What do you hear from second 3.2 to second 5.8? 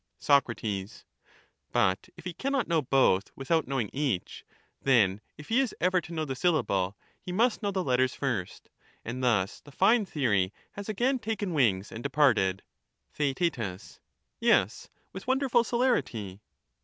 without knowing each, then if he is